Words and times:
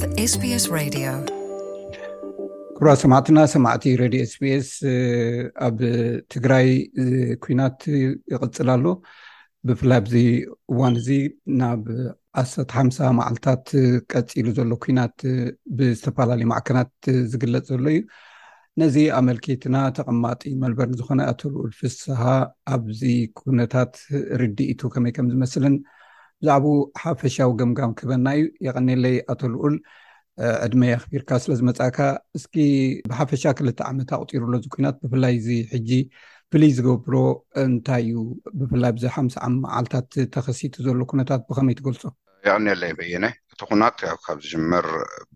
ስስ 0.00 0.32
ኩብራ 2.76 2.88
ሰማዕትና 3.02 3.38
ሰማዕቲ 3.52 3.84
ሬድዮ 4.00 4.20
ኤስቢስ 4.26 4.68
ኣብ 5.66 5.78
ትግራይ 6.32 6.68
ኩናት 7.44 7.80
ይቅፅል 8.32 8.68
ኣሎ 8.74 8.84
ብፍላይ 9.68 10.00
ኣዚ 10.06 10.18
እዋን 10.72 10.94
እዚ 11.00 11.08
ናብ 11.60 11.84
1ሰተ 12.44 12.68
ሓምሳ 12.78 12.98
መዓልታት 13.18 13.64
ቀፂሉ 14.14 14.46
ዘሎ 14.58 14.70
ኩናት 14.86 15.18
ብዝተፈላለዩ 15.80 16.46
ማዕከናት 16.54 16.92
ዝግለፅ 17.34 17.66
ዘሎ 17.72 17.84
እዩ 17.96 18.02
ነዚ 18.82 18.96
ኣመልኪትና 19.20 19.76
ተቐማጢ 19.98 20.44
መልበርንዝኮነ 20.64 21.20
ኣተልኡል 21.34 21.72
ፍሳሓ 21.82 22.22
ኣብዚ 22.76 23.02
ኩነታት 23.42 23.92
ርድኢቱ 24.42 24.80
ከመይ 24.96 25.14
ከም 25.18 25.28
ዝመስልን 25.34 25.76
ብዛዕባኡ 26.42 26.74
ሓፈሻዊ 27.04 27.48
ገምጋም 27.60 27.92
ክህበና 27.98 28.26
እዩ 28.38 28.44
የቀኒለይ 28.66 29.16
ኣተ 29.32 29.40
ልኡል 29.54 29.74
ዕድመ 30.64 30.82
ኣኽቢርካ 30.96 31.30
ስለዝመፃእካ 31.44 31.98
እስኪ 32.38 32.54
ብሓፈሻ 33.10 33.42
ክልተ 33.58 33.78
ዓመት 33.90 34.10
ኣቅፂሩሎ 34.18 34.52
ዚኩናት 34.64 34.96
ብፍላይ 35.02 35.34
ዚ 35.46 35.48
ሕጂ 35.72 35.90
ፍልይ 36.52 36.72
ዝገብሮ 36.76 37.14
እንታይ 37.64 38.04
እዩ 38.10 38.16
ብፍላይ 38.58 38.92
ብዙ 38.96 39.04
ሓምስ 39.16 39.34
ዓ 39.46 39.48
መዓልታት 39.64 40.10
ተከሲቲ 40.36 40.74
ዘሎ 40.86 41.00
ኩነታት 41.10 41.42
ብከመይ 41.48 41.74
ትገልፆ 41.80 42.04
የቀኒአለ 42.46 42.82
ፈየነ 42.98 43.24
እቲኩናት 43.52 43.98
ካብዚ 44.24 44.48
ምር 44.70 44.86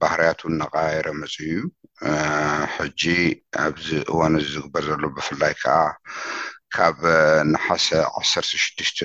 ባህርያት 0.03 0.41
እነቃየረ 0.51 1.07
መፁ 1.21 1.37
እዩ 1.47 1.63
ሕጂ 2.77 3.03
ኣብዚ 3.65 3.89
እዋን 4.13 4.35
እዚ 4.41 4.47
ዝግበር 4.57 4.85
ዘሎ 4.91 5.03
ብፍላይ 5.17 5.53
ከዓ 5.63 5.81
ካብ 6.77 6.97
ንሓሰ 7.53 7.87
1ሰ6ሽተ 8.23 8.99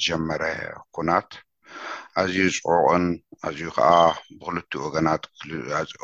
ዝጀመረ 0.00 0.42
ኩናት 0.94 1.30
ኣዝዩ 2.20 2.46
ፅዑቅን 2.64 3.04
ኣዝዩ 3.46 3.68
ከዓ 3.76 3.90
ብክልትኡ 4.38 4.80
ወገናት 4.86 5.22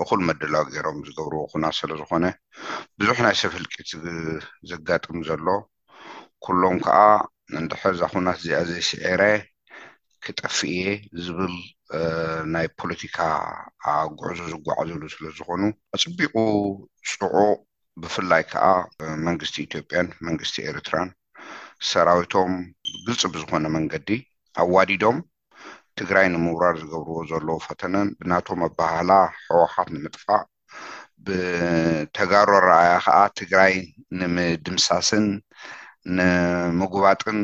እኩል 0.03 0.21
መደላዊ 0.29 0.65
ገይሮም 0.75 0.99
ዝገብርዎ 1.07 1.41
ኩናት 1.53 1.75
ስለዝኮነ 1.81 2.25
ብዙሕ 2.99 3.17
ናይ 3.27 3.35
ሰብ 3.43 3.53
ህልቂት 3.59 3.91
ዘጋጥም 4.73 5.19
ዘሎ 5.29 5.47
ኩሎም 6.45 6.77
ከዓ 6.87 6.99
እንድሕርዛ 7.61 8.03
ኩናት 8.15 8.39
እዚኣ 8.43 8.61
ዘይ 8.71 8.83
ስዔረ 8.91 9.23
ክጠፍ 10.25 10.57
እየ 10.73 10.83
ዝብል 11.25 11.55
ናይ 12.55 12.67
ፖለቲካ 12.81 13.17
ጉዕዞ 14.21 14.39
ዝጓዓዘሉ 14.53 15.03
ስለዝኮኑ 15.15 15.63
ኣፅቢቑ 15.97 16.35
ፅዑቅ 17.13 17.59
ብፍላይ 18.03 18.43
ከዓ 18.51 18.67
መንግስቲ 19.27 19.55
ኢትዮጵያን 19.67 20.09
መንግስቲ 20.27 20.57
ኤርትራን 20.71 21.11
ሰራዊቶም 21.91 22.53
ግልፂ 23.07 23.23
ብዝኮነ 23.35 23.67
መንገዲ 23.77 24.09
ኣዋዲዶም 24.65 25.19
ትግራይ 25.99 26.27
ንምውራር 26.35 26.75
ዝገብርዎ 26.83 27.19
ዘለዎ 27.31 27.57
ፈተነን 27.67 28.09
ብናቶም 28.21 28.61
ኣባህላ 28.69 29.11
ሕወካት 29.47 29.89
ንምጥፋእ 29.95 30.45
ብተጋሮ 31.27 32.49
ኣረኣያ 32.61 32.93
ከዓ 33.07 33.19
ትግራይ 33.41 33.75
ንምድምሳስን 34.21 35.27
ንምጉባጥን 36.19 37.39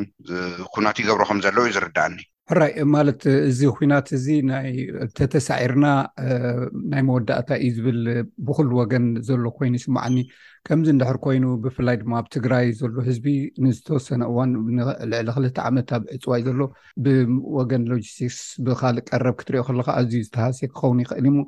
ኩናት 0.74 0.96
ይገብሮ 1.02 1.22
ከም 1.30 1.38
ዘለው 1.46 1.64
እዩ 1.68 1.74
ዝርዳእኒ 1.78 2.16
ሕራይ 2.50 2.72
ማለት 2.94 3.20
እዚ 3.48 3.60
ኩናት 3.74 4.06
እዚ 4.16 4.26
ናይ 4.50 4.68
ተተሳዒርና 5.16 5.84
ናይ 6.92 7.02
መወዳእታ 7.08 7.50
እዩ 7.64 7.68
ዝብል 7.76 8.00
ብኩሉ 8.46 8.70
ወገን 8.80 9.04
ዘሎ 9.28 9.44
ኮይኑ 9.58 9.74
ይስማዓኒ 9.78 10.16
ከምዚ 10.66 10.88
እንድሕር 10.94 11.18
ኮይኑ 11.24 11.44
ብፍላይ 11.64 11.96
ድማ 12.00 12.12
ኣብ 12.20 12.26
ትግራይ 12.36 12.66
ዘሎ 12.80 12.94
ህዝቢ 13.08 13.26
ንዝተወሰነ 13.64 14.20
እዋን 14.30 14.50
ንልዕሊ 14.76 15.30
ክልተ 15.36 15.58
ዓመት 15.68 15.88
ኣብ 15.96 16.02
ዕፅዋእዩ 16.16 16.44
ዘሎ 16.48 16.60
ብወገን 17.04 17.84
ሎጂስቲክስ 17.92 18.38
ብካልእ 18.66 19.04
ቀረብ 19.10 19.36
ክትሪኦ 19.42 19.62
ከለካ 19.68 19.88
ኣዝዩ 20.00 20.20
ዝተሃስ 20.26 20.58
ክኸውን 20.72 21.02
ይኽእል 21.04 21.28
እሞ 21.32 21.38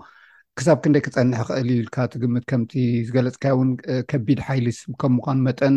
ክሳብ 0.58 0.78
ክንደይ 0.84 1.02
ክፀንሐ 1.06 1.38
ክእል 1.50 1.68
ዩኢልካ 1.74 1.96
ትግምት 2.14 2.44
ከምቲ 2.52 2.72
ዝገለፅካ 3.08 3.44
እውን 3.56 3.70
ከቢድ 4.12 4.40
ሓይሊስ 4.48 4.78
ከም 5.00 5.14
ምኳኑ 5.18 5.38
መጠን 5.48 5.76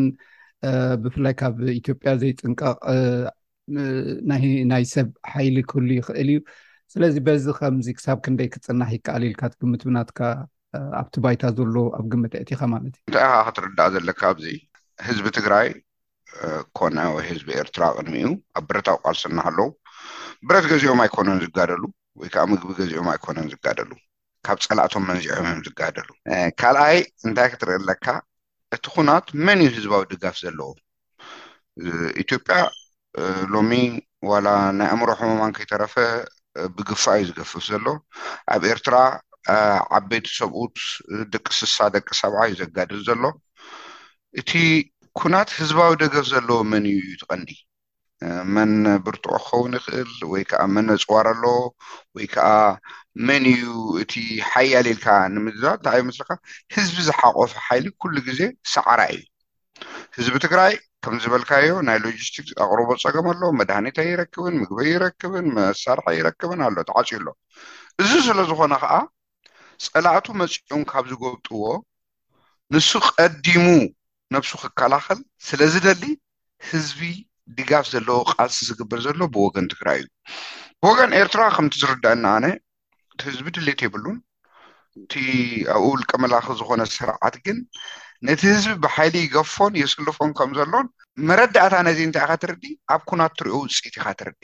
ብፍላይ 1.01 1.33
ካብ 1.41 1.55
ኢትዮጵያ 1.79 2.09
ዘይፅንቀቅ 2.23 2.77
ናይ 4.71 4.83
ሰብ 4.93 5.07
ሓይሊ 5.31 5.55
ክህሉ 5.69 5.89
ይኽእል 5.99 6.29
እዩ 6.33 6.39
ስለዚ 6.93 7.15
በዚ 7.27 7.45
ከምዚ 7.59 7.87
ክሳብ 7.97 8.17
ክንደይ 8.25 8.47
ክፅናሕ 8.53 8.89
ይከኣሊልካትግምትብናትካ 8.97 10.19
ኣብቲ 11.01 11.13
ባይታ 11.25 11.43
ዘሎ 11.57 11.75
ኣብ 11.97 12.05
ግመትዕቲ 12.13 12.49
ኢካ 12.55 12.61
ማለት 12.73 12.95
እዩ 12.97 13.01
እንታይ 13.07 13.23
ከዓ 13.31 13.43
ክትርዳእ 13.47 13.89
ዘለካ 13.95 14.21
ኣብዚ 14.31 14.45
ህዝቢ 15.07 15.25
ትግራይ 15.37 15.67
ኮነ 16.77 16.97
ወይ 17.15 17.23
ህዝቢ 17.31 17.47
ኤርትራ 17.63 17.81
ቅድሚ 17.97 18.15
እዩ 18.23 18.31
ኣብ 18.57 18.63
ብረታዊ 18.69 18.97
ቃልስና 19.05 19.37
ኣለዉ 19.51 19.67
ብረት 20.47 20.65
ገዚኦም 20.71 21.01
ኣይኮነን 21.05 21.39
ዝጋደሉ 21.45 21.83
ወይከዓ 22.21 22.43
ምግቢ 22.51 22.71
ገዚኦም 22.79 23.07
ኣይኮነን 23.13 23.47
ዝጋደሉ 23.53 23.91
ካብ 24.47 24.57
ፀላእቶም 24.69 25.03
መንዚዐም 25.11 25.45
እዮም 25.49 25.61
ዝጋደሉ 25.67 26.09
ካልኣይ 26.61 26.97
እንታይ 27.27 27.47
ክትርኢ 27.53 27.75
ኣለካ 27.81 28.05
እቲ 28.75 28.83
ኩናት 28.95 29.25
መን 29.45 29.59
እዩ 29.63 29.69
ህዝባዊ 29.79 30.03
ድጋፍ 30.13 30.35
ዘለዎ 30.43 30.71
ኢትዮጵያ 32.23 32.57
ሎሚ 33.53 33.71
ዋላ 34.29 34.47
ናይ 34.79 34.89
እምሮ 34.95 35.09
ሕሞማን 35.19 35.53
ከይተረፈ 35.57 35.95
ብግፋ 36.75 37.03
እዩ 37.21 37.25
ዝገፍፍ 37.29 37.51
ዘሎ 37.69 37.85
ኣብ 38.55 38.63
ኤርትራ 38.73 38.95
ዓበይቲ 39.97 40.25
ሰብኡት 40.39 40.77
ደቂ 41.33 41.45
ስሳ 41.59 41.77
ደቂ 41.95 42.07
ሰብ 42.21 42.33
እዩ 42.51 42.57
ዘጋድል 42.61 43.01
ዘሎ 43.07 43.23
እቲ 44.39 44.51
ኩናት 45.19 45.49
ህዝባዊ 45.59 45.91
ደገፍ 46.03 46.25
ዘለዎ 46.31 46.59
መን 46.71 46.85
እዩ 46.91 46.97
እዩ 47.05 47.13
ትቀንዲ 47.21 47.51
መን 48.55 48.71
ብርትዖ 49.05 49.31
ክኸውን 49.45 49.73
ይኽእል 49.77 50.11
ወይ 50.31 50.43
ከዓ 50.51 50.61
መን 50.75 50.87
ኣፅዋርኣሎ 50.95 51.43
ወይ 52.15 52.25
ከዓ 52.33 52.47
መን 53.27 53.43
እዩ 53.53 53.63
እቲ 54.03 54.13
ሓያልኢልካ 54.51 55.07
ንም 55.33 55.45
እንታ 55.51 55.85
ምስለካ 56.09 56.29
ህዝቢ 56.75 56.95
ዝሓቆፈ 57.09 57.51
ሓይሊ 57.67 57.85
ኩሉ 58.03 58.15
ግዜ 58.29 58.39
ሰዕራ 58.75 58.99
እዩ 59.15 59.21
ህዝቢ 60.17 60.35
ትግራይ 60.45 60.73
ከም 61.07 61.17
ዝበልካዮ 61.23 61.73
ናይ 61.87 61.97
ሎጂስቲክ 62.05 62.47
ኣቅርቦ 62.63 62.89
ፀገም 63.03 63.27
ኣሎ 63.31 63.41
መድሃኒታ 63.59 63.97
ይረክብን 64.07 64.55
ምግቢ 64.61 64.79
ይረክብን 64.93 65.45
መሳርሒ 65.57 66.03
ይረክብን 66.17 66.61
ኣሎ 66.65 66.75
ተዓፅዩኣሎ 66.89 67.27
እዚ 68.03 68.11
ስለዝኮነ 68.27 68.73
ከዓ 68.81 68.93
ፀላእቱ 69.93 70.27
መፂኦን 70.41 70.81
ካብ 70.89 71.05
ዝገብጥዎ 71.11 71.61
ንሱ 72.75 72.89
ቀዲሙ 73.11 73.65
ነብሱ 74.35 74.51
ክከላኸል 74.63 75.19
ስለዝደሊ 75.49 76.03
ህዝቢ 76.71 76.99
ድጋፍ 77.59 77.85
ዘለዎ 77.93 78.19
ቃልሲ 78.33 78.57
ዝግበር 78.69 78.99
ዘሎ 79.05 79.21
ብወገን 79.35 79.69
ትግራይ 79.73 79.99
እዩ 80.03 80.09
ብወገን 80.81 81.15
ኤርትራ 81.21 81.41
ከምቲ 81.57 81.75
ዝርዳአና 81.83 82.25
ኣነ 82.39 82.45
እቲ 83.13 83.19
ህዝቢ 83.29 83.47
ድሌት 83.59 83.81
የብሉን 83.85 84.17
እቲ 85.03 85.13
ኣብኡ 85.75 85.85
ውልቀ 85.93 86.11
መላኽ 86.25 86.45
ዝኮነ 86.61 86.81
ስርዓት 86.97 87.37
ግን 87.47 87.57
ነቲ 88.25 88.41
ህዝቢ 88.51 88.71
ብሓይሊ 88.83 89.15
ይገፎን 89.25 89.73
የስልፎን 89.81 90.31
ከምዘሎን 90.37 90.87
መረዳእታ 91.29 91.73
ነዚ 91.87 91.99
እንታ 92.05 92.15
ኢካ 92.25 92.33
ትርዲ 92.43 92.63
ኣብ 92.93 93.01
ኩናት 93.09 93.31
እትሪዮ 93.35 93.53
ውፅኢት 93.63 93.95
ኢካ 93.99 94.05
ትርዲ 94.19 94.43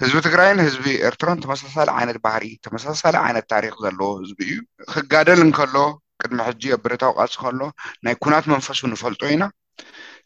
ህዝቢ 0.00 0.16
ትግራይን 0.26 0.58
ህዝቢ 0.66 0.84
ኤርትራን 1.08 1.38
ተመሳሳሊ 1.44 1.88
ዓይነት 1.98 2.18
ባህሪ 2.26 2.44
ተመሳሳሊ 2.64 3.14
ዓይነት 3.26 3.46
ታሪክ 3.52 3.74
ዘለዎ 3.84 4.08
ህዝቢ 4.22 4.40
እዩ 4.48 4.58
ክጋደል 4.92 5.40
ንከሎ 5.50 5.74
ቅድሚ 6.22 6.38
ሕዚ 6.48 6.62
ኣብረታዊ 6.76 7.10
ቀፅ 7.22 7.34
ከሎ 7.42 7.60
ናይ 8.06 8.14
ኩናት 8.24 8.44
መንፈሱ 8.52 8.80
ንፈልጦ 8.92 9.22
ኢና 9.34 9.44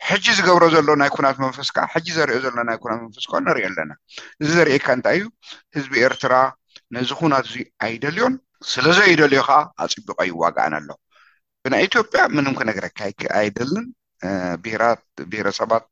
ሕጂ 0.09 0.25
ዝገብሮ 0.39 0.65
ዘሎ 0.75 0.89
ናይ 1.03 1.11
ኩናት 1.17 1.37
መንፈስ 1.45 1.69
ካ 1.77 1.87
ሕጂ 1.95 2.07
ዘርኦ 2.19 2.37
ዘሎ 2.47 2.57
ናይ 2.71 2.79
ኩናት 2.83 3.01
መንፈስ 3.05 3.25
ከ 3.33 3.41
ንሪኢ 3.47 3.65
ኣለና 3.71 3.91
እዚ 4.43 4.49
ዘርእካ 4.57 4.87
እንታይ 4.97 5.17
እዩ 5.19 5.25
ህዝቢ 5.77 5.93
ኤርትራ 6.09 6.35
ነዚ 6.97 7.09
ኩናት 7.21 7.45
እዙ 7.51 7.57
ኣይደልዮን 7.89 8.35
ስለዚ 8.73 8.99
የደልዩ 9.13 9.41
ካ 9.49 9.53
ኣፅቢቀ 9.87 10.19
ዩ 10.31 10.35
ዋጋኣን 10.45 10.77
ኣሎ 10.81 10.89
ብናይ 11.65 11.83
ኢትዮጵያ 11.89 12.21
ምንም 12.37 12.55
ክነገረካኣይደልን 12.59 13.85
ብሄረሰባት 15.31 15.89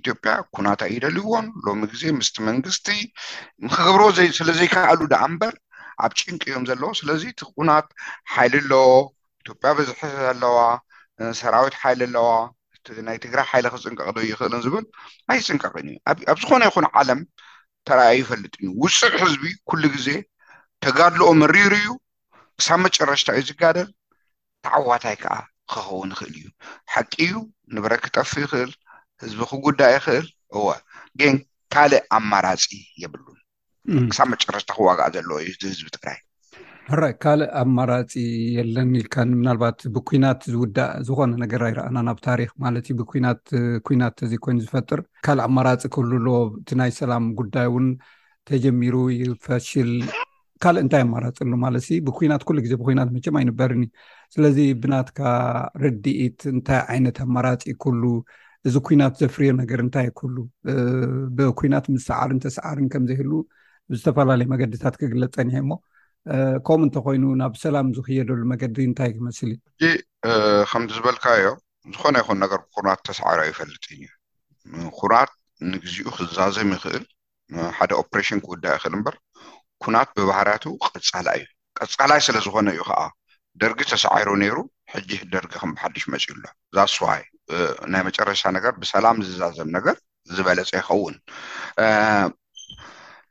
ኢትዮጵያ 0.00 0.30
ኩናታ 0.56 0.80
እዩደልይዎን 0.92 1.46
ሎሚ 1.66 1.80
ግዜ 1.92 2.02
ምስቲ 2.18 2.36
መንግስቲ 2.48 2.86
ክገብሮ 3.74 4.02
ስለዘይከኣሉ 4.38 5.00
ደኣ 5.12 5.22
እምበር 5.30 5.54
ኣብ 6.06 6.12
ጭንቂ 6.18 6.42
እዮም 6.50 6.66
ዘለዎ 6.70 6.90
ስለዚ 7.00 7.22
እቲ 7.32 7.40
ኩናት 7.58 7.88
ሓይሊ 8.34 8.54
ኣለዎ 8.64 8.82
ኢትዮጵያ 9.42 9.70
ብዝሕ 9.78 10.00
ኣለዋ 10.32 10.58
ሰራዊት 11.40 11.76
ሓይሊ 11.84 12.00
ኣለዋ 12.08 12.28
ናይ 13.08 13.16
ትግራይ 13.24 13.46
ሓይሊ 13.52 13.66
ክፅንቀቅ 13.74 14.06
ዶ 14.14 14.18
ይኽእልን 14.30 14.62
ዝብል 14.66 14.84
ኣይፅንቀቅን 15.32 15.88
እዩ 15.90 15.96
ኣብ 16.30 16.38
ዝኮነ 16.42 16.62
ይኹን 16.70 16.86
ዓለም 17.00 17.20
ተርኣዩ 17.88 18.16
ይፈልጥ 18.22 18.54
እዩ 18.60 18.68
ውፅዕ 18.84 19.12
ህዝቢ 19.24 19.44
ኩሉ 19.70 19.82
ግዜ 19.96 20.08
ተጋድልኦ 20.84 21.30
መሪር 21.42 21.74
እዩ 21.80 21.88
ክሳብ 22.58 22.80
መጨረሽታ 22.86 23.28
እዩ 23.40 23.44
ዝጋደል 23.50 23.88
ተዓዋታይ 24.66 25.16
ከዓ 25.22 25.34
ክኸውን 25.72 26.10
ይክእል 26.14 26.34
እዩ 26.38 26.44
ሓቂ 26.94 27.14
እዩ 27.26 27.32
ንብረ 27.74 27.92
ክጠፍ 28.04 28.30
ይክእል 28.42 28.70
ህዝቢ 29.22 29.40
ክጉዳእ 29.50 29.92
ይክእል 29.96 30.26
እወ 30.56 30.66
ግን 31.20 31.34
ካልእ 31.72 32.04
ኣማራፂ 32.16 32.64
የብሉን 33.02 33.38
ክሳብ 34.10 34.26
መጨረሽታ 34.34 34.70
ክዋጋዓ 34.78 35.06
ዘለዎ 35.14 35.38
እዩ 35.42 35.50
ህዝቢ 35.72 35.86
ትግራይ 35.96 36.18
ራይ 37.02 37.14
ካልእ 37.22 37.50
ኣማራፂ 37.62 38.06
የለን 38.56 38.90
ኢልካ 39.00 39.14
ምናልባት 39.40 39.78
ብኩናት 39.94 40.40
ዝውዳእ 40.54 40.92
ዝኮነ 41.06 41.32
ነገር 41.44 41.60
ይረኣና 41.70 41.96
ናብ 42.08 42.18
ታሪክ 42.28 42.50
ማለት 42.64 42.86
ብኩናት 43.00 44.16
ዚ 44.30 44.40
ኮይኑ 44.44 44.58
ዝፈጥር 44.66 45.00
ካልእ 45.26 45.46
ኣማራፂ 45.48 45.80
ክህልለዎ 45.94 46.38
እቲ 46.60 46.70
ናይ 46.80 46.92
ሰላም 47.02 47.24
ጉዳይ 47.40 47.68
ውን 47.76 47.88
ተጀሚሩ 48.50 48.94
ይፈሽል 49.22 49.92
ካልእ 50.62 50.82
እንታይ 50.84 51.02
ኣማራፂሉ 51.06 51.52
ማለት 51.64 51.84
ብኩናት 52.06 52.42
ኩሉ 52.48 52.56
ግዜ 52.64 52.72
ብኩናት 52.80 53.08
መቸም 53.14 53.36
ኣይንበርን 53.40 53.82
ስለዚ 54.34 54.58
ብናትካ 54.82 55.20
ርድኢት 55.82 56.40
እንታይ 56.54 56.80
ዓይነት 56.92 57.16
ኣማራፂ 57.26 57.62
ኩሉ 57.84 58.02
እዚ 58.68 58.74
ኩናት 58.88 59.14
ዘፍርዮ 59.20 59.48
ነገር 59.62 59.78
እንታይ 59.84 60.08
ኩሉ 60.20 60.36
ብኩናት 61.38 61.86
ምስሳዕርን 61.94 62.38
ተሰዓርን 62.44 62.86
ከምዘህሉ 62.92 63.32
ዝተፈላለዩ 63.96 64.46
መገድታት 64.54 64.94
ክግለፅ 65.00 65.30
ፀኒሐ 65.36 65.56
ሞ 65.70 65.72
ከምኡ 66.66 66.80
እንተኮይኑ 66.88 67.24
ናብ 67.40 67.54
ሰላም 67.64 67.86
ዝክየደሉ 67.96 68.42
መገዲ 68.54 68.76
እንታይ 68.88 69.10
ክመስል 69.16 69.50
እዩ 69.52 69.58
እዚ 69.58 69.96
ከምቲ 70.70 70.90
ዝበልካዮ 70.98 71.46
ዝኾነ 71.94 72.14
ይኹን 72.22 72.38
ነገር 72.44 72.60
ብኩናት 72.66 73.00
ተስዓረ 73.08 73.38
ይፈልጥ 73.50 73.86
ኩናት 74.98 75.30
ንግዚኡ 75.72 76.06
ክዛዘም 76.18 76.70
ይክእል 76.76 77.04
ሓደ 77.78 77.90
ኦፕሬሽን 78.02 78.38
ክውዳእ 78.46 78.76
ይክእል 78.76 78.94
እምበር 78.98 79.14
ኩናት 79.84 80.08
ብባህርያቱ 80.18 80.64
ቀፃላ 80.86 81.26
እዩ 81.38 81.44
ቀፃላይ 81.78 82.20
ስለዝኮነ 82.26 82.68
እዩ 82.74 82.80
ከዓ 82.88 83.00
ደርጊ 83.62 83.80
ተሰዓሩ 83.92 84.28
ነይሩ 84.42 84.56
ሕጂ 84.92 85.10
ደርጊ 85.34 85.52
ከምብሓዱሽ 85.62 86.04
መፅ 86.12 86.24
ሎ 86.34 86.44
ዛስዋይ 86.76 87.22
ናይ 87.92 88.02
መጨረሻ 88.08 88.42
ነገር 88.56 88.72
ብሰላም 88.82 89.16
ዝዛዘብ 89.26 89.68
ነገር 89.76 89.96
ዝበለፀ 90.36 90.70
ይኸውን 90.80 91.14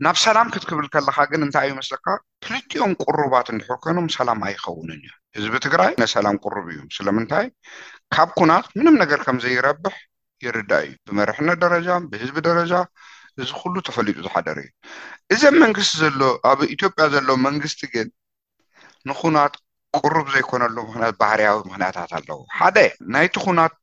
ናብ 0.05 0.15
ሰላም 0.25 0.47
ክትክብል 0.53 0.85
ከለካ 0.93 1.17
ግን 1.31 1.41
እንታይ 1.47 1.65
እዩ 1.67 1.73
መስለካ 1.79 2.05
ክልትኦም 2.45 2.93
ቁሩባት 3.03 3.47
እንድሕርኮይኖም 3.53 4.07
ሰላም 4.17 4.39
ኣይኸውንን 4.47 5.01
እዩ 5.05 5.09
ህዝቢ 5.39 5.53
ትግራይ 5.65 5.91
ናሰላም 6.01 6.37
ቁሩብ 6.45 6.65
እዩ 6.73 6.79
ስለምንታይ 6.97 7.47
ካብ 8.15 8.29
ኩናት 8.39 8.65
ምንም 8.79 8.95
ነገር 9.03 9.19
ከምዘይረብሕ 9.27 9.95
ይርዳእ 10.45 10.85
እዩ 10.89 10.95
ብመርሕነት 11.09 11.57
ደረጃ 11.65 11.89
ብህዝቢ 12.11 12.37
ደረጃ 12.49 12.73
እዚ 13.43 13.51
ኩሉ 13.59 13.75
ተፈሊጡ 13.87 14.17
ዝሓደር 14.25 14.57
እዩ 14.63 14.69
እዚ 15.33 15.41
ኣብ 15.49 15.55
መንግስቲ 15.65 15.91
ዘሎ 16.03 16.21
ኣብ 16.51 16.59
ኢትዮጵያ 16.75 17.03
ዘሎ 17.13 17.27
መንግስቲ 17.47 17.79
ግን 17.93 18.07
ንኩናት 19.09 19.53
ቅሩብ 19.97 20.27
ዘይኮነሉ 20.33 20.75
ምኽንት 20.87 21.15
ባህርያዊ 21.21 21.57
ምክንያታት 21.69 22.11
ኣለዎ 22.17 22.39
ሓደ 22.59 22.77
ናይትኩናት 23.13 23.73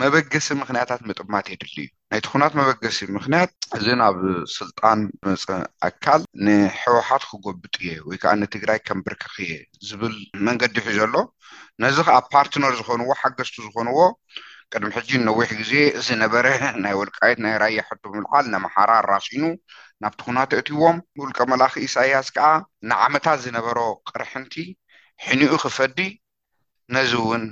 መበገሲ 0.00 0.46
ምክንያታት 0.62 1.00
መጥማት 1.08 1.46
የድሊ 1.52 1.74
እዩ 1.84 1.88
ናይትኩናት 2.12 2.52
መበገሲ 2.60 2.98
ምክንያት 3.16 3.50
እዚ 3.78 3.86
ናብ 4.00 4.18
ስልጣን 4.56 4.98
መፅ 5.26 5.44
ኣካል 5.88 6.22
ንሕወሓት 6.46 7.22
ክጎብጡ 7.30 7.74
እየ 7.84 7.94
ወይ 8.08 8.18
ከዓ 8.22 8.32
ንትግራይ 8.42 8.78
ከም 8.86 9.00
ብርክኽ 9.06 9.34
እየ 9.46 9.54
ዝብል 9.88 10.16
መንገዲ 10.48 10.76
ይሑ 10.82 10.92
ዘሎ 10.98 11.14
ነዚ 11.84 11.96
ከዓ 12.08 12.18
ፓርትነር 12.34 12.74
ዝኾንዎ 12.80 13.08
ሓገዝቱ 13.22 13.54
ዝኾንዎ 13.68 13.98
ቅድ 14.74 14.84
ሕጂ 14.94 15.10
ነዊሕ 15.26 15.48
ግዜ 15.58 15.72
ዝነበረ 16.06 16.46
ናይ 16.82 16.94
ወልቃይት 17.00 17.38
ናይ 17.44 17.54
ራያ 17.62 17.78
ሕቱ 17.88 18.02
ብምልዓል 18.12 18.46
ንመሓራ 18.52 18.92
ራሲኑ 19.10 19.42
ናብቲ 20.02 20.18
ኩናት 20.28 20.50
እትይዎም 20.58 20.96
ብውልቀ 21.16 21.38
መላእኪ 21.52 21.74
ኢሳያስ 21.86 22.28
ከዓ 22.36 22.46
ንዓመታት 22.90 23.38
ዝነበሮ 23.44 23.78
ቅርሕንቲ 24.10 24.54
ሕኒኡ 25.26 25.52
ክፈዲ 25.64 25.98
ነዚ 26.96 27.12
ውን 27.28 27.44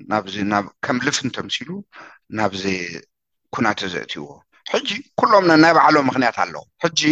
ከም 0.86 0.98
ልፍን 1.06 1.28
ተምሲሉ 1.36 1.68
ናብዚ 2.40 2.64
ኩናተ 3.56 3.80
ዘእትይዎ 3.94 4.26
ሕጂ 4.74 4.88
ኩሎም 5.20 5.46
ናይ 5.64 5.72
ባዕሎም 5.78 6.06
ምክንያት 6.10 6.36
ኣለዎ 6.44 6.64
ሕጂ 6.84 7.02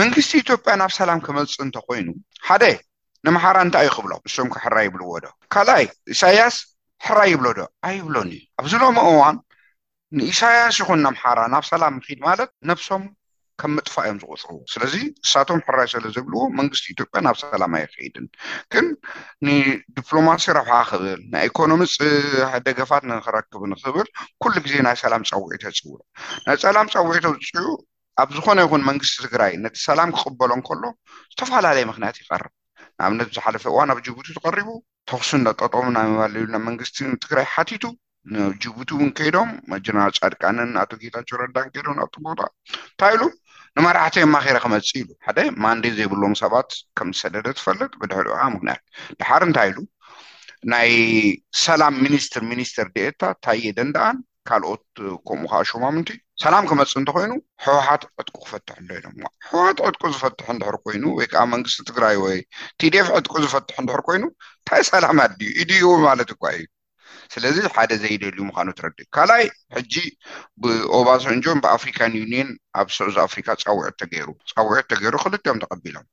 መንግስቲ 0.00 0.32
ኢትዮጵያ 0.44 0.72
ናብ 0.82 0.92
ሰላም 1.00 1.20
ክመፁ 1.26 1.52
እንተኮይኑ 1.66 2.08
ሓደ 2.48 2.64
ንምሓራ 3.26 3.56
እንታይ 3.66 3.84
ዩ 3.88 3.90
ክብሎም 3.98 4.22
ንሶም 4.28 4.48
ክሕራ 4.54 4.74
ይብልዎ 4.86 5.12
ዶ 5.24 5.26
ካልኣይ 5.54 5.84
እሳያስ 6.14 6.56
ሕራይ 7.06 7.28
ይብሎ 7.32 7.46
ዶ 7.56 7.60
ኣ 7.86 7.88
ይብሎን 7.98 8.28
እዩ 8.34 8.38
ኣብዚ 8.60 8.72
ሎሚ 8.82 8.96
እዋን 9.08 9.36
ንእሳያስ 10.18 10.76
ይኹን 10.80 11.02
ኣምሓራ 11.08 11.40
ናብ 11.54 11.64
ሰላም 11.70 11.92
ንከድ 11.98 12.18
ማለት 12.28 12.50
ነፍሶም 12.68 13.02
ከም 13.60 13.70
ምጥፋ 13.76 13.94
እዮም 14.04 14.18
ዝቁፅርዎ 14.22 14.56
ስለዚ 14.74 14.94
ንሳቶም 15.24 15.60
ሕራይ 15.66 15.88
ስለ 15.94 16.04
ዘብልዎ 16.14 16.42
መንግስቲ 16.60 16.84
ኢትዮጵያ 16.94 17.20
ናብ 17.26 17.36
ሰላም 17.42 17.74
ኣይከድን 17.80 18.26
ግን 18.74 18.86
ንዲፕሎማሲ 19.48 20.44
ረብሓ 20.58 20.72
ክብል 20.90 21.20
ናኢኮኖሚ 21.34 21.82
ደገፋት 22.68 23.04
ንክረክቡ 23.10 23.62
ንክብል 23.74 24.08
ኩሉ 24.44 24.54
ግዜ 24.66 24.74
ናይ 24.88 24.96
ሰላም 25.04 25.22
ፀዊዒቶ 25.32 25.62
ፅውዑ 25.80 26.00
ናይ 26.46 26.56
ፀላም 26.64 26.88
ፀውዒቶ 26.94 27.26
ውፅኡ 27.36 27.66
ኣብ 28.22 28.28
ዝኮነ 28.38 28.58
ይኹን 28.66 28.82
መንግስቲ 28.90 29.14
ትግራይ 29.26 29.52
ነቲ 29.64 29.76
ሰላም 29.90 30.10
ክቅበሎ 30.16 30.50
ከሎ 30.68 30.82
ዝተፈላለየ 31.34 31.84
ምክንያት 31.92 32.18
ይቀርብ 32.22 32.52
ንኣብነት 32.98 33.30
ዝሓለፈ 33.36 33.64
እዋን 33.72 33.88
ኣብ 33.92 33.98
ጅቡቲ 34.06 34.28
ትቀሪቡ 34.38 34.68
ተክሱ 35.10 35.30
እናጠጠም 35.38 35.86
ናመባለሉ 35.96 36.44
ና 36.54 36.58
መንግስቲትግራይ 36.66 37.46
ሓቲቱ 37.54 37.84
ንጅቡቲ 38.34 38.90
እውን 38.96 39.10
ከይዶም 39.16 39.50
መጀነራል 39.72 40.12
ጫድቃንን 40.18 40.70
ኣቶጌታቸው 40.82 41.36
ረዳ 41.42 41.56
ከይዶም 41.72 41.98
ብቦታ 42.18 42.40
እንታይ 42.92 43.14
ኢሉ 43.16 43.24
ንመራሕተዮ 43.78 44.24
ማ 44.34 44.38
ከረ 44.44 44.56
ክመፅ 44.64 44.90
ኢሉ 45.00 45.08
ሓደ 45.26 45.38
ማንዴ 45.64 45.84
ዘይብሎም 45.98 46.34
ሰባት 46.42 46.68
ከምዝሰደደ 46.98 47.46
ትፈለጥ 47.58 47.92
ብድሕሪ 48.02 48.26
ካ 48.38 48.42
ምክንያት 48.54 48.82
ድሓር 49.20 49.44
እንታይ 49.48 49.68
ኢሉ 49.72 49.78
ናይ 50.72 50.92
ሰላም 51.64 51.96
ሚኒስትር 52.04 52.44
ሚኒስትር 52.52 52.86
ደኤታ 52.96 53.22
ታየ 53.46 53.72
ደንዳኣን 53.80 54.18
ካልኦት 54.50 54.86
ከምኡ 55.28 55.50
ከዓ 55.54 55.62
ሽማ 55.70 55.84
ምንቲ 55.96 56.10
ሰላም 56.42 56.64
ክመፅ 56.68 56.92
እንተኮይኑ 57.00 57.32
ሕዉሓት 57.64 58.02
ዕጥቁ 58.20 58.34
ክፈትሕ 58.44 58.76
ኣሎ 58.80 58.90
ኢሎም 59.00 59.16
ሕውሓት 59.48 59.78
ዕጥቁ 59.88 60.02
ዝፈትሕ 60.14 60.46
እንድሕር 60.54 60.76
ኮይኑ 60.84 61.04
ወይ 61.18 61.26
ከዓ 61.32 61.42
መንግስቲ 61.54 61.78
ትግራይ 61.90 62.16
ወይ 62.24 62.38
ቲደፍ 62.82 63.08
ዕጥቁ 63.18 63.34
ዝፈትሕ 63.44 63.76
እንድሕር 63.82 64.02
ኮይኑ 64.08 64.24
እንታይ 64.30 64.82
ሰላም 64.92 65.18
ኣድዩ 65.24 65.48
ኢድዩ 65.62 65.84
ማለት 66.06 66.30
እዩ 66.34 66.64
ስለዚ 67.34 67.58
ሓደ 67.74 67.92
ዘይደልዩ 68.02 68.40
ምካኑ 68.48 68.68
ትረዲ 68.78 68.98
ካልይ 69.16 69.44
ሕጂ 69.76 69.94
ብኦባሶ 70.62 71.24
እንጆን 71.36 71.60
ብኣፍሪካን 71.64 72.12
ዩኒዮን 72.20 72.50
ኣብ 72.80 72.88
ሰዑዚ 72.96 73.16
ኣፍሪካ 73.28 73.48
ሩፃውዒት 74.28 74.86
ተገይሩ 74.92 75.16
ክልጥዮም 75.24 75.60
ተቀቢሎም 75.64 76.06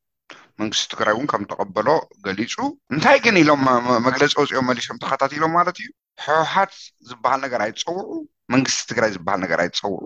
መንግስቲ 0.61 0.85
ትግራይ 0.93 1.13
እውን 1.15 1.27
ከም 1.31 1.43
ተቀበሎ 1.51 1.87
ገሊፁ 2.25 2.55
እንታይ 2.93 3.17
ግን 3.25 3.35
ኢሎም 3.43 3.61
መግለፂ 4.07 4.33
ወፂኦም 4.41 4.67
መሊሶም 4.69 4.99
ተከታቲሎም 5.03 5.53
ማለት 5.57 5.77
እዩ 5.81 5.87
ሕዉሓት 6.25 6.73
ዝበሃል 7.09 7.39
ነገር 7.45 7.61
ኣይፀውዑ 7.67 8.09
መንግስቲ 8.53 8.79
ትግራይ 8.91 9.11
ዝበሃል 9.15 9.39
ነገራ 9.43 9.59
ይፀውዑ 9.67 10.05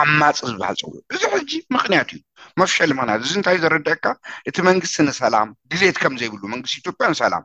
ኣማፅ 0.00 0.38
ዝበሃል 0.50 0.76
ዝፀውዑ 0.80 1.00
እዚ 1.14 1.22
ሕጂ 1.34 1.50
ምኽንያት 1.74 2.08
እዩ 2.14 2.20
መፍሻለ 2.60 2.90
ምክንያት 2.98 3.20
እዚ 3.26 3.32
እንታይ 3.40 3.58
ዘርድአካ 3.62 4.06
እቲ 4.48 4.56
መንግስቲ 4.68 4.96
ንሰላም 5.08 5.48
ድሌት 5.72 5.96
ከም 6.02 6.14
ዘይብሉ 6.20 6.42
መንግስቲ 6.54 6.76
ኢትዮጵያ 6.82 7.08
ንሰላም 7.14 7.44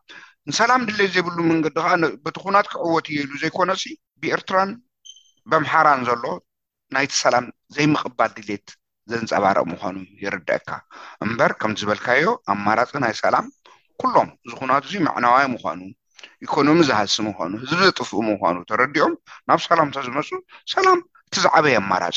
ንሰላም 0.49 0.81
ድሌት 0.89 1.11
ዘይብሉ 1.15 1.37
መንገዲ 1.51 1.75
ከዓ 1.83 1.91
በቲኩናት 2.25 2.67
ክዕወት 2.73 3.05
እየኢሉ 3.13 3.31
ዘይኮነ 3.43 3.71
ብኤርትራን 4.23 4.69
ብምሓራን 5.51 6.01
ዘሎ 6.09 6.25
ናይቲ 6.95 7.13
ሰላም 7.23 7.45
ዘይምቅባል 7.75 8.31
ድሌት 8.37 8.67
ዘንፀባረቕ 9.11 9.65
ምኳኑ 9.71 9.95
የርድአካ 10.23 10.67
እምበር 11.23 11.51
ከምቲ 11.61 11.79
ዝበልካዮ 11.83 12.27
ኣማራፂ 12.53 12.91
ናይ 13.05 13.13
ሰላም 13.23 13.47
ኩሎም 14.01 14.29
እዝኩናት 14.45 14.83
እዙ 14.89 14.93
መዕናዋይ 15.07 15.45
ምኳኑ 15.55 15.79
ኢኮኖሚ 16.45 16.79
ዝሃስ 16.89 17.13
ምኳኑ 17.25 17.51
ህዝቢ 17.63 17.79
ዘጥፍኡ 17.89 18.17
ምኳኑ 18.29 18.55
ተረዲኦም 18.69 19.13
ናብ 19.49 19.59
ሰላም 19.67 19.87
እተዝመፁ 19.91 20.29
ሰላም 20.73 20.99
እቲ 21.27 21.35
ዝዓበይ 21.45 21.75
ኣማራፂ 21.81 22.15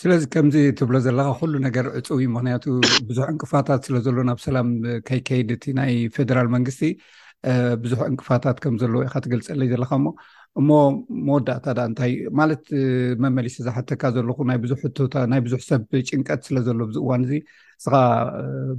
ስለዚ 0.00 0.22
ከምዚ 0.34 0.56
ትብሎ 0.78 0.96
ዘለካ 1.06 1.28
ኩሉ 1.38 1.54
ነገር 1.66 1.86
ዕፅው 2.00 2.18
ምክንያቱ 2.36 2.64
ብዙሕ 3.08 3.26
እንቅፋታት 3.32 3.80
ስለዘሎ 3.88 4.16
ናብ 4.28 4.38
ሰላም 4.48 4.68
ከይከይድ 5.08 5.48
እቲ 5.56 5.64
ናይ 5.78 5.92
ፌደራል 6.16 6.48
መንግስቲ 6.54 6.82
ብዙሕ 7.82 8.00
እንቅፋታት 8.10 8.56
ከምዘለዎ 8.62 9.02
ኢካ 9.08 9.14
ትገልፀለይ 9.24 9.68
ዘለካ 9.72 9.90
ሞ 10.04 10.06
እሞ 10.58 10.70
መወዳእታ 11.26 11.66
ዳ 11.78 11.80
እንታ 11.88 12.00
ማለት 12.38 12.62
መመሊስ 13.24 13.56
ዝሓተካ 13.66 14.02
ዘለኩ 14.16 14.38
ይናይ 14.44 14.58
ብዙሕ 15.44 15.60
ሰብ 15.70 15.82
ጭንቀት 16.08 16.40
ስለ 16.48 16.56
ዘሎ 16.68 16.80
ዚ 16.92 16.96
እዋን 17.02 17.22
እዚ 17.26 17.32
እስኻ 17.80 17.92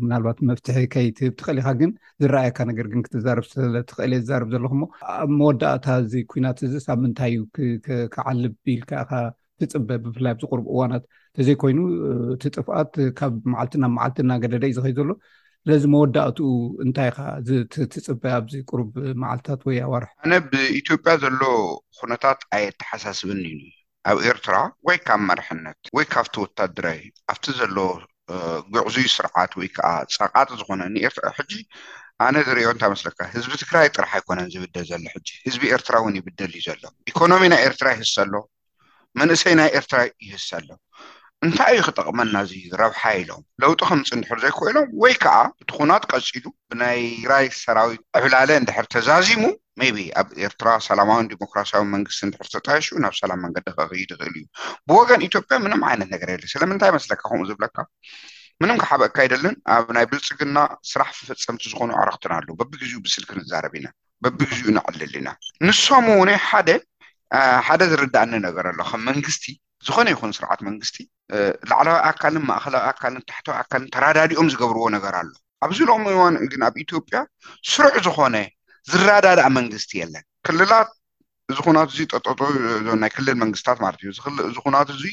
ምናልባት 0.01 0.40
መፍትሒ 0.50 0.80
ከይትብትኽእሊ 0.94 1.58
ኢካ 1.63 1.70
ግን 1.82 1.92
ዝረኣየካ 2.24 2.60
ነገር 2.72 2.88
ግን 2.94 3.04
ክትዛርብስትኽእል 3.06 4.13
እየ 4.18 4.22
ዝዛርብ 4.24 4.50
ዘለኩ 4.56 4.74
ሞ 4.82 4.88
ኣብ 5.18 5.30
መወዳእታ 5.40 5.86
እዚ 6.04 6.13
ኩናት 6.34 6.60
እዚ 6.70 6.74
ሳብ 6.88 7.00
ምንታይ 7.06 7.36
እዩ 7.38 7.78
ክዓል 8.16 8.42
ቢኢልከካ 8.66 9.12
ትፅበ 9.62 9.90
ብፍላይ 10.06 10.32
ኣብዝቅርቡ 10.36 10.66
እዋናት 10.75 11.04
እተዘይኮይኑ 11.34 11.80
እቲ 12.36 12.44
ጥፍኣት 12.58 12.94
ካብ 13.20 13.34
ማዓልቲ 13.54 13.74
ናብ 13.84 13.92
መዓልቲና 13.98 14.32
ገደደ 14.44 14.63
እዩ 14.70 14.75
ዝከይ 14.80 14.94
ዘሎ 15.00 15.10
ስለዚ 15.65 15.84
መወዳእትኡ 15.94 16.44
እንታይ 16.84 17.10
ከ 17.15 17.20
ትፅበ 17.94 18.24
ኣዚ 18.38 18.51
ቁርብ 18.70 18.94
መዓልታት 19.22 19.62
ወይ 19.68 19.77
ኣዋርሑ 19.88 20.08
ኣነ 20.25 20.32
ብኢትዮጵያ 20.51 21.13
ዘሎ 21.24 21.39
ኩነታት 21.98 22.39
ኣየተሓሳስብኒ 22.58 23.44
ዩኒ 23.51 23.63
ኣብ 24.12 24.18
ኤርትራ 24.30 24.56
ወይ 24.88 24.98
ካብ 25.08 25.22
መርሕነት 25.30 25.80
ወይ 25.98 26.06
ካብቲ 26.13 26.34
ወታደራይ 26.46 27.00
ኣብቲ 27.34 27.46
ዘሎ 27.60 27.77
ጉዕዙይ 28.74 29.08
ስርዓት 29.15 29.51
ወይ 29.60 29.70
ከዓ 29.75 29.88
ፀቃጥ 30.18 30.50
ዝኮነ 30.62 30.82
ንራሕጂ 30.96 31.51
ኣነ 32.25 32.36
ዝሪኦ 32.50 32.68
እንታመስለካ 32.75 33.20
ህዝቢ 33.36 33.51
ትግራይ 33.63 33.88
ጥራሕ 33.96 34.12
ኣይኮነን 34.18 34.51
ዝብደል 34.56 34.86
ዘሎ 34.91 35.03
ሕጂ 35.15 35.30
ህዝቢ 35.46 35.63
ኤርትራ 35.75 35.96
ውን 36.06 36.18
ይብደል 36.20 36.51
እዩ 36.62 36.65
ዘሎ 36.70 36.82
ኢኮኖሚ 37.12 37.41
ናይ 37.53 37.62
ኤርትራ 37.70 37.88
ይህስ 37.98 38.15
ኣሎ 38.24 38.34
መንእሰይ 39.22 39.56
ናይ 39.62 39.70
ኤርትራ 39.80 40.00
ይህስ 40.27 40.48
ኣሎ 40.60 40.68
እንታይ 41.45 41.71
እዩ 41.75 41.83
ክጠቅመና 41.86 42.38
እዚ 42.45 42.51
ረብሓ 42.81 43.00
ኢሎም 43.19 43.43
ለውጢ 43.62 43.79
ከምፂ 43.89 44.10
እንድሕር 44.15 44.39
ዘይኮይኖም 44.43 44.88
ወይ 45.01 45.13
ከዓ 45.24 45.36
ብትኩናት 45.62 46.03
ቀፂሉ 46.12 46.43
ብናይ 46.69 47.01
ራይ 47.31 47.45
ሰራዊት 47.62 48.01
ዕብላለ 48.17 48.50
ንድሕር 48.63 48.86
ተዛዚሙ 48.95 49.43
መይቢ 49.81 49.98
ኣብ 50.21 50.27
ኤርትራ 50.43 50.67
ሰላማዊን 50.88 51.29
ዲሞክራሲያዊ 51.31 51.83
መንግስቲ 51.95 52.21
ድሕር 52.33 52.50
ተጣይሽ 52.55 52.88
ናብ 53.05 53.15
ሰላም 53.21 53.39
መንገዲ 53.45 53.65
ክክይድ 53.77 54.12
ይክእል 54.13 54.29
እዩ 54.41 54.43
ብወገን 54.89 55.25
ኢትዮጵያ 55.27 55.57
ምንም 55.65 55.81
ዓይነት 55.89 56.10
ነገር 56.15 56.29
የ 56.33 56.38
ስለምንታይ 56.53 56.93
መስለካ 56.98 57.21
ከምኡ 57.29 57.45
ዝብለካ 57.51 57.77
ምንም 58.63 58.77
ክሓበቅካ 58.83 59.17
ይደልን 59.27 59.55
ኣብ 59.77 59.88
ናይ 59.98 60.05
ብልፅግና 60.13 60.57
ስራሕ 60.91 61.10
ፍፀምቲ 61.29 61.63
ዝኮኑ 61.74 61.89
ኣዕረክትና 62.01 62.33
ኣለ 62.39 62.48
በቢግኡ 62.62 62.93
ብስልክ 63.07 63.29
ክንዛረብ 63.33 63.75
ኢና 63.79 63.88
በቢግኡ 64.25 64.62
ንዕልል 64.77 65.15
ኢና 65.21 65.29
ንሶም 65.67 66.07
እውን 66.17 66.31
ሓደ 67.65 67.81
ዝርዳእኒ 67.93 68.33
ነገር 68.48 68.65
ኣሎ 68.74 68.79
ከም 68.91 69.03
መንግስቲ 69.10 69.43
ዝኮነ 69.88 70.07
ይኹን 70.13 70.31
ስርዓት 70.38 70.59
መንግስቲ 70.67 70.95
ላዕላዊ 71.69 71.97
ኣካልን 72.09 72.43
ማእኸላዊ 72.50 72.81
ኣካልን 72.89 73.23
ታሕተዊ 73.29 73.55
ኣካልን 73.61 73.88
ተራዳዲኦም 73.93 74.50
ዝገብርዎ 74.53 74.85
ነገር 74.95 75.13
ኣሎ 75.19 75.31
ኣብዚ 75.65 75.79
ሎሚ 75.89 76.05
እዋን 76.15 76.35
ግን 76.51 76.61
ኣብ 76.67 76.75
ኢትዮጵያ 76.83 77.17
ስሩዕ 77.71 77.95
ዝኮነ 78.07 78.35
ዝራዳድኣ 78.91 79.45
መንግስቲ 79.57 79.91
የለን 80.01 80.25
ክልላት 80.47 80.89
እዚ 81.51 81.57
ኩናት 81.65 81.89
እ 81.93 82.05
ጠጠጦናይ 82.13 83.11
ክልል 83.15 83.35
መንግስትታት 83.43 83.77
ማለት 83.85 84.01
እዩ 84.03 84.11
ክል 84.25 84.35
እዚኩናት 84.50 84.89
እዙ 84.95 85.03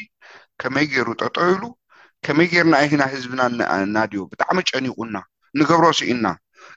ከመይ 0.61 0.87
ገይሩ 0.93 1.09
ጠጠይሉ 1.23 1.63
ከመይ 2.27 2.47
ገይሩናእና 2.53 3.03
ህዝብና 3.15 3.41
እና 3.89 3.97
ድዮ 4.13 4.21
ብጣዕሚ 4.33 4.59
ጨኒቁና 4.71 5.17
ንገብሮ 5.59 5.87
ስኢና 5.99 6.27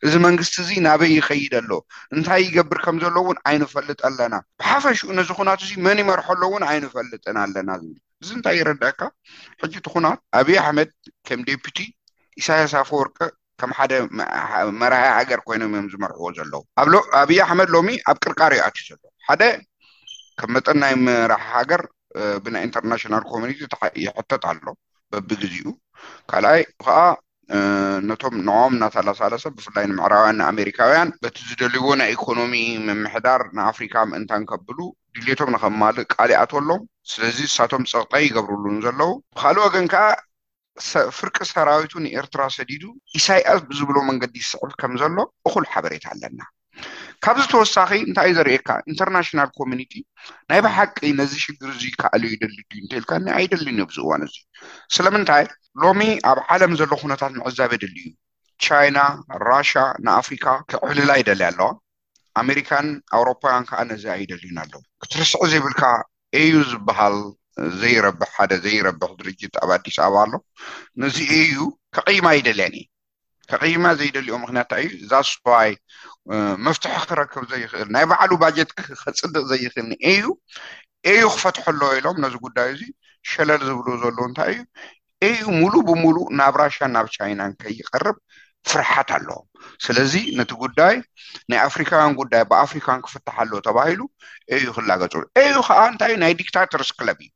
እዚ 0.06 0.14
መንግስቲ 0.26 0.56
እዚ 0.64 0.72
ናበይ 0.86 1.12
ይኸይድ 1.18 1.54
ኣሎ 1.60 1.72
እንታይ 2.16 2.42
ይገብር 2.48 2.78
ከምዘሎ 2.86 3.16
ውን 3.28 3.38
ኣይንፈልጥ 3.50 4.00
ኣለና 4.10 4.36
ብሓፈሽኡ 4.62 5.08
ነዚኩናት 5.20 5.62
እዚ 5.66 5.72
መን 5.86 6.00
ይመርሐሎ 6.04 6.42
ውን 6.54 6.64
ኣይንፈልጥን 6.72 7.38
ኣለና 7.44 7.70
ዝብ 7.84 7.92
እዚ 8.24 8.30
እንታይ 8.38 8.56
ይረዳእካ 8.62 9.02
ሕጂ 9.62 9.74
እትኩናት 9.82 10.20
ኣብዪ 10.40 10.56
ኣሕመድ 10.64 10.90
ከም 11.28 11.40
ዴፕቲ 11.50 11.78
ኢሳያሳፈ 12.42 12.90
ወርቂ 13.02 13.18
ከም 13.62 13.72
ሓደ 13.78 13.94
መራ 14.82 14.94
ሃገር 15.18 15.40
ኮይኖም 15.48 15.72
እዮም 15.76 15.88
ዝመርሕዎ 15.94 16.28
ዘለዉ 16.38 16.62
ኣብዪ 17.22 17.38
ኣሕመድ 17.48 17.70
ሎሚ 17.78 17.90
ኣብ 18.12 18.18
ቅርቃሪ 18.26 18.54
ዩኣትዩ 18.62 18.88
ዘሎ 18.94 19.04
ሓደ 19.28 19.44
ከም 20.42 20.52
መጠን 20.56 20.78
ናይ 20.84 20.94
መራሒ 21.08 21.42
ሃገር 21.54 21.82
ብናይ 22.46 22.64
ኢንተርናሽናል 22.68 23.24
ኮሚኒቲ 23.34 23.60
ይሕተት 24.06 24.44
ኣሎ 24.52 24.66
በቢግዜኡ 25.12 25.66
ካልኣይ 26.32 26.62
ከዓ 26.86 26.98
ነቶም 28.10 28.36
ንኦም 28.48 28.74
እናታላሳለሰብ 28.76 29.54
ብፍላይ 29.58 29.86
ንምዕራውያን 29.92 30.38
ንኣሜሪካውያን 30.42 31.10
በቲ 31.24 31.36
ዝደልይዎ 31.50 31.88
ናይ 32.02 32.10
ኢኮኖሚ 32.16 32.54
ምምሕዳር 32.88 33.42
ንኣፍሪካ 33.58 33.96
ምእንታንከብሉ 34.12 34.78
ድሌቶም 35.18 35.52
ንከማልእ 35.56 36.06
ቃሊእ 36.16 36.40
ኣትሎም 36.44 36.84
ስለዚ 37.14 37.38
ንሳቶም 37.50 37.84
ፀቅጣይ 37.94 38.24
ይገብርሉን 38.28 38.78
ዘለው 38.86 39.12
ብካሊእ 39.36 39.64
ወግን 39.66 39.86
ከዓ 39.94 40.06
ፍርቂ 41.18 41.38
ሰራዊቱ 41.54 41.94
ንኤርትራ 42.06 42.42
ሰዲዱ 42.58 42.84
ኢሳይያስ 43.20 43.62
ብዝብሎ 43.72 43.98
መንገዲ 44.10 44.36
ይስዕብ 44.44 44.72
ከምዘሎ 44.84 45.18
እኩሉ 45.48 45.64
ሓበሬታ 45.74 46.06
ኣለና 46.14 46.40
ካብዚ 47.26 47.44
ተወሳኺ 47.52 47.90
እንታይ 48.08 48.28
እዩ 48.30 48.36
ዘርየካ 48.38 48.70
ኢንተርናሽናል 48.92 49.50
ኮሚኒቲ 49.58 49.94
ናይ 50.50 50.60
ብሓቂ 50.66 50.96
ነዚ 51.20 51.34
ሽግር 51.44 51.70
እዚ 51.74 51.84
ካኣል 52.02 52.24
የደሊ 52.30 52.56
ድ 52.70 52.82
ንተልካ 52.86 53.12
ኒ 53.26 53.28
ኣይደልን 53.40 53.76
እዮ 53.80 53.84
ብዝእዋን 53.90 54.22
እዚ 54.28 54.36
ስለምንታይ 54.96 55.44
ሎሚ 55.84 56.02
ኣብ 56.30 56.40
ዓለም 56.56 56.74
ዘሎ 56.80 56.92
ኩነታት 57.02 57.34
መዕዛብ 57.40 57.72
የደሊ 57.76 57.96
እዩ 58.06 58.12
ቻይና 58.68 58.98
ራሽ 59.50 59.72
ንኣፍሪካ 60.08 60.46
ክዕብልላ 60.72 61.12
ይደል 61.22 61.44
ኣለዋ 61.50 61.70
ኣሜሪካን 62.44 62.88
ኣውሮፓውያን 63.20 63.66
ከዓ 63.70 63.80
ነዚ 63.92 64.04
ኣይደልዩና 64.18 64.58
ኣለው 64.66 64.82
ክትርስዒ 65.04 65.42
ዘይብልካ 65.54 65.84
ኤዩ 66.42 66.56
ዝበሃል 66.72 67.18
ዘይረብ 67.82 68.22
ሓደ 68.36 68.52
ዘይረብሕ 68.66 69.10
ድርጅት 69.22 69.56
ኣብ 69.64 69.70
ኣዲስ 69.78 69.98
አባ 70.08 70.16
ኣሎ 70.26 70.34
ነዚ 71.04 71.18
ኤዩ 71.42 71.56
ከቐይማ 71.96 72.28
ይደልያንእ 72.40 72.86
ተቂማ 73.52 73.86
ዘይደልኦ 74.00 74.36
ምክንያትእታይ 74.42 74.84
እዩ 74.88 74.94
እዛ 75.06 75.14
ስተዋይ 75.30 75.72
መፍትሒ 76.66 76.94
ክረከብ 77.10 77.44
ዘይኽእል 77.52 77.90
ናይ 77.96 78.06
ባዕሉ 78.12 78.32
ባጀት 78.42 78.70
ከፅድቅ 78.80 79.44
ዘይኽእልኒ 79.52 79.94
እዩ 80.12 80.24
እዩ 81.14 81.22
ክፈትሐለ 81.36 81.82
ኢሎም 81.98 82.18
ነዚ 82.24 82.36
ጉዳይ 82.46 82.70
እዙ 82.76 82.82
ሸለል 83.32 83.62
ዝብሉ 83.70 83.88
ዘሎ 84.04 84.18
እንታይ 84.30 84.54
እዩ 84.56 84.62
እዩ 85.30 85.42
ሙሉእ 85.60 85.84
ብሙሉእ 85.90 86.30
ናብ 86.40 86.54
ራሻ 86.62 86.78
ናብ 86.96 87.08
ቻይናን 87.16 87.52
ከይቀርብ 87.64 88.18
ፍርሓት 88.70 89.10
ኣለዎ 89.18 89.38
ስለዚ 89.86 90.14
ነቲ 90.40 90.52
ጉዳይ 90.64 90.96
ናይ 91.52 91.60
ኣፍሪካውያን 91.68 92.16
ጉዳይ 92.22 92.44
ብኣፍሪካን 92.52 93.00
ክፍታሓ 93.06 93.38
ለ 93.52 93.62
ተባሂሉ 93.68 94.02
እዩ 94.56 94.66
ክላገፅሉ 94.78 95.24
እዩ 95.46 95.54
ከዓ 95.70 95.80
እንታይ 95.92 96.12
እዩ 96.14 96.20
ናይ 96.26 96.34
ዲክታተርስ 96.42 96.92
ክለብ 97.00 97.20
እዩ 97.26 97.30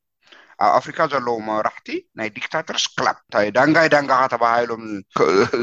ኣብ 0.64 0.68
ኣፍሪካ 0.80 1.00
ዘለዎ 1.12 1.36
መራሕቲ 1.48 1.88
ናይ 2.18 2.28
ዲክታተርስ 2.36 2.84
ክላብ 2.98 3.18
እታ 3.28 3.36
ዳንጋይ 3.56 3.88
ዳንጋ 3.94 4.12
ካ 4.20 4.24
ተባሂሎም 4.34 4.84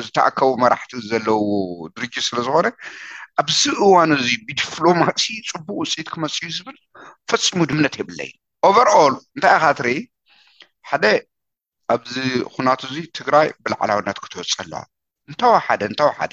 ዝተኣከቡ 0.05 0.51
መራሕቲ 0.63 0.93
ዘለዎ 1.11 1.41
ድርጅት 1.97 2.25
ስለ 2.29 2.39
ዝኮነ 2.47 2.69
ኣብዚ 3.41 3.61
እዋን 3.85 4.11
እዚ 4.19 4.29
ብዲፕሎማሲ 4.49 5.25
ፅቡቅ 5.51 5.77
ውፅኢት 5.83 6.09
ክመፅዩ 6.15 6.49
ዝብል 6.57 6.77
ፈፅሙ 7.33 7.59
ድምነት 7.71 7.95
የብለ 8.01 8.21
ኦቨርኣል 8.71 9.15
እንታይ 9.37 9.57
ካ 9.63 9.71
ትርኢ 9.79 9.95
ሓደ 10.91 11.05
ኣብዚ 11.95 12.15
ኩናት 12.57 12.83
እዚ 12.89 12.97
ትግራይ 13.19 13.49
ብላዕላውነት 13.65 14.19
ክትወፅ 14.25 14.53
ኣለዋ 14.65 14.81
እንታዊ 15.31 15.55
ሓደ 15.69 15.83
እንታዊ 15.91 16.11
ሓደ 16.19 16.33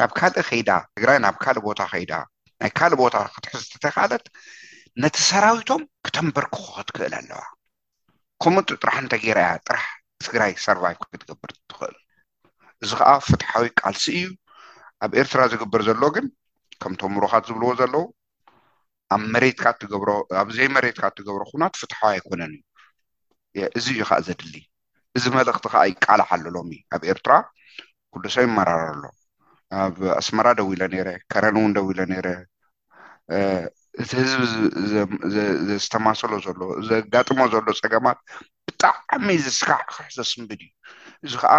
ናብ 0.00 0.10
ካልእ 0.20 0.46
ከይዳ 0.50 0.70
ትግራይ 0.96 1.18
ናብ 1.24 1.36
ካልእ 1.44 1.60
ቦታ 1.68 1.80
ከዳ 1.92 2.12
ናይ 2.60 2.70
ካልእ 2.78 2.96
ቦታ 3.02 3.14
ክትሕዝተካለት 3.34 4.24
ነቲ 5.02 5.16
ሰራዊቶም 5.30 5.82
ክተንበርክ 6.06 6.54
ክትክእል 6.78 7.14
ኣለዋ 7.20 7.42
ኩምኡጡ 8.44 8.70
ጥራሕ 8.82 8.96
እንተ 9.02 9.14
ገራ 9.24 9.38
እያ 9.44 9.52
ጥራሕ 9.66 9.84
ትግራይ 10.24 10.50
ሰርቫቭ 10.64 10.98
ክትገብር 11.12 11.50
ትኽእል 11.70 11.94
እዚ 12.82 12.90
ከዓ 13.00 13.10
ፍትሓዊ 13.28 13.64
ቃልሲ 13.80 14.04
እዩ 14.18 14.22
ኣብ 15.04 15.12
ኤርትራ 15.20 15.40
ዝግብር 15.52 15.82
ዘሎ 15.88 16.02
ግን 16.16 16.26
ከምቶም 16.82 17.14
ሩኻት 17.24 17.44
ዝብልዎ 17.50 17.70
ዘለዉ 17.80 18.04
ብመትኣብዘይ 19.22 20.68
መሬትካ 20.76 21.02
እትገብሮ 21.12 21.40
ኩናት 21.50 21.74
ፍትሓዊ 21.80 22.12
ኣይኮነን 22.16 22.52
እዩ 23.56 23.62
እዚ 23.78 23.86
እዩ 23.96 24.00
ከዓ 24.08 24.16
ዘድሊ 24.28 24.54
እዚ 25.16 25.24
መልእኽቲ 25.36 25.64
ከዓ 25.74 25.82
ይቃልዓ 25.92 26.28
ኣለሎሚ 26.36 26.70
ኣብ 26.96 27.02
ኤርትራ 27.12 27.32
ኩሉ 28.12 28.24
ሰብ 28.36 28.44
ይመራርሎ 28.48 29.04
ኣብ 29.82 29.96
ኣስመራ 30.20 30.46
ደው 30.58 30.68
ኢሎ 30.76 30.82
ነረ 30.94 31.08
ከረን 31.32 31.56
እውን 31.60 31.72
ደው 31.78 31.86
ኢሎ 31.92 32.00
ነረ 32.12 32.26
እቲ 34.02 34.10
ህዝቢ 34.20 35.28
ዘስተማሰሎ 35.68 36.30
ሎ 36.60 36.68
ዘጋጥሞ 36.88 37.38
ዘሎ 37.52 37.66
ፀገማት 37.82 38.18
ብጣዕሚ 38.68 39.28
ዝስካዕ 39.44 39.80
ክሕሰ 39.90 40.16
ስምብድ 40.30 40.60
እዩ 40.66 40.70
እዚ 41.26 41.32
ከዓ 41.42 41.52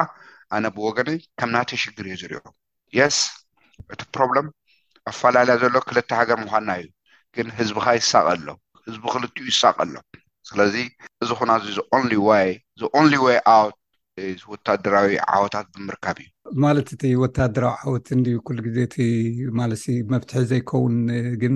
ኣነ 0.56 0.66
ብወገነ 0.76 1.10
ከም 1.40 1.50
ናተ 1.56 1.70
ሽግር 1.84 2.06
እየ 2.10 2.16
ዝርእዎ 2.22 2.42
የስ 2.98 3.18
እቲ 3.94 4.00
ፕሮብሎም 4.18 4.48
ኣፈላለያ 5.12 5.56
ዘሎ 5.62 5.76
ክልተ 5.88 6.10
ሃገር 6.20 6.38
ምኳንና 6.44 6.70
እዩ 6.82 6.90
ግን 7.38 7.48
ህዝቢካ 7.60 7.88
ይሳቀሎ 8.00 8.48
ህዝቢ 8.88 9.04
ክልኡ 9.14 9.32
ይሳቀሎ 9.52 9.96
ስለዚ 10.52 10.76
እዚኩናዚ 11.26 11.66
ኦንሊ 11.96 13.24
ይ 13.32 13.44
ወታደራዊ 14.52 15.08
ዓወታት 15.36 15.66
ብምርካብ 15.76 16.18
እዩ 16.26 16.28
ማለት 16.66 16.88
እቲ 16.96 17.02
ወታደራዊ 17.24 17.76
ዓወት 17.86 18.06
ን 18.20 18.24
ኩሉ 18.48 18.58
ግዜ 18.68 18.78
እቲ 18.88 18.96
ማለ 19.60 19.72
መፍትሒ 20.12 20.44
ዘይከውን 20.52 20.96
ግን 21.42 21.56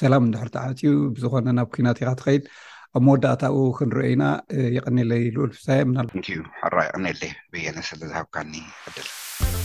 ሰላም 0.00 0.22
እንድሕርቲዓፅኡ 0.28 0.92
ብዝኾነ 1.16 1.48
ናብ 1.58 1.68
ኩናት 1.74 1.98
ኢ 2.02 2.04
ኻ 2.08 2.12
ትኸይድ 2.20 2.44
ኣብ 2.96 3.02
መወዳእታኡ 3.06 3.54
ክንሪኦኢና 3.78 4.24
ይቐኒለ 4.76 5.10
ይልልፍሳ 5.26 5.66
ምንዩ 5.92 6.36
ሓራ 6.60 6.76
ይቅነለ 6.88 7.22
ብየነ 7.52 7.78
ስለ 7.90 8.00
ዝሃብካኒ 8.12 8.54
ድል 8.96 9.08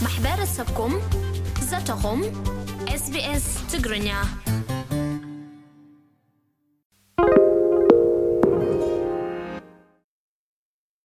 ማሕበረሰብኩም 0.06 0.94
ዘተኹም 1.70 2.22
ስቢስ 3.06 3.46
ትግርኛ 3.72 4.10